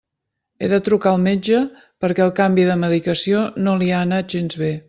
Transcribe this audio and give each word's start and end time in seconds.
He 0.63 0.69
de 0.71 0.79
trucar 0.87 1.11
al 1.11 1.19
metge 1.25 1.59
perquè 2.05 2.25
el 2.27 2.33
canvi 2.41 2.67
de 2.71 2.81
medicació 2.87 3.47
no 3.67 3.79
li 3.83 3.95
ha 3.99 4.05
anat 4.09 4.35
gens 4.37 4.63
bé. 4.65 4.77